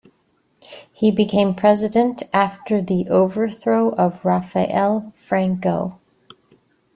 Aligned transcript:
He 0.91 1.11
became 1.11 1.53
president 1.53 2.23
after 2.33 2.81
the 2.81 3.07
overthrow 3.09 3.91
of 3.93 4.25
Rafael 4.25 5.11
Franco. 5.13 5.99